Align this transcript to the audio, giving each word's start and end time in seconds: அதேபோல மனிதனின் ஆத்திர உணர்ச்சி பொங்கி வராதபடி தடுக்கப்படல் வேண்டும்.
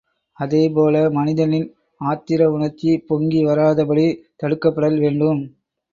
அதேபோல 0.39 1.01
மனிதனின் 1.17 1.67
ஆத்திர 2.01 2.47
உணர்ச்சி 2.53 2.93
பொங்கி 3.07 3.41
வராதபடி 3.45 4.07
தடுக்கப்படல் 4.41 4.99
வேண்டும். 4.99 5.41